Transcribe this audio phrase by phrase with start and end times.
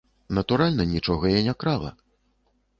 [0.37, 1.95] Натуральна, нічога я не крала.